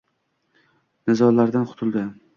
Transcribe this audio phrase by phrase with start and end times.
[1.11, 2.07] Nizolardan qutuldi.